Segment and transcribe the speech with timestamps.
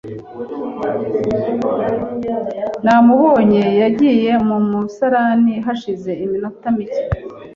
[2.83, 7.01] Namubonye yagiye mu musarani hashize iminota mike.